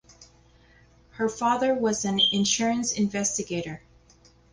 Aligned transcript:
Her 1.11 1.29
father 1.29 1.75
was 1.75 2.05
an 2.05 2.19
insurance 2.31 2.91
investigator. 2.93 3.83